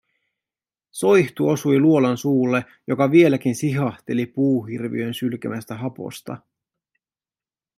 Soihtu 0.91 1.49
osui 1.49 1.79
luolan 1.79 2.17
suulle, 2.17 2.65
joka 2.87 3.11
vieläkin 3.11 3.55
sihahteli 3.55 4.25
puuhirviön 4.25 5.13
sylkemästä 5.13 5.75
haposta. 5.75 6.37